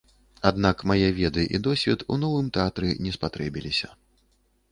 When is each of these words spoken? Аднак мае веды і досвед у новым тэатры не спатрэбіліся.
Аднак 0.49 0.77
мае 0.91 1.09
веды 1.19 1.43
і 1.57 1.59
досвед 1.67 2.05
у 2.15 2.17
новым 2.23 2.49
тэатры 2.57 2.89
не 3.09 3.13
спатрэбіліся. 3.17 3.91